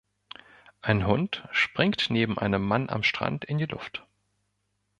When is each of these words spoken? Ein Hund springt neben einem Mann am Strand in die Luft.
Ein 0.81 1.05
Hund 1.05 1.47
springt 1.51 2.09
neben 2.09 2.39
einem 2.39 2.63
Mann 2.63 2.89
am 2.89 3.03
Strand 3.03 3.45
in 3.45 3.59
die 3.59 3.67
Luft. 3.67 4.03